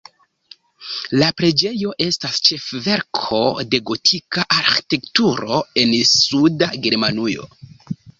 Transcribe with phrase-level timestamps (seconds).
[1.23, 3.41] La preĝejo estas ĉefverko
[3.73, 7.47] de gotika arĥitekturo en suda Germanujo.